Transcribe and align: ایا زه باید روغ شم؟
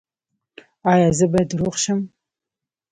ایا 0.91 1.09
زه 1.17 1.25
باید 1.31 1.51
روغ 1.59 1.73
شم؟ 1.83 1.99